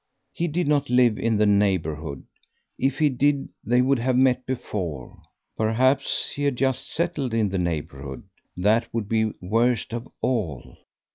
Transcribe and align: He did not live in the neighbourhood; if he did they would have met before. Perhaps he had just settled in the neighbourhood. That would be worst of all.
He 0.33 0.47
did 0.47 0.67
not 0.67 0.89
live 0.89 1.19
in 1.19 1.37
the 1.37 1.45
neighbourhood; 1.45 2.23
if 2.79 2.97
he 2.97 3.07
did 3.07 3.49
they 3.63 3.83
would 3.83 3.99
have 3.99 4.15
met 4.17 4.47
before. 4.47 5.21
Perhaps 5.55 6.31
he 6.31 6.41
had 6.41 6.55
just 6.55 6.91
settled 6.91 7.35
in 7.35 7.49
the 7.49 7.59
neighbourhood. 7.59 8.23
That 8.57 8.91
would 8.95 9.07
be 9.07 9.33
worst 9.43 9.93
of 9.93 10.07
all. 10.21 10.75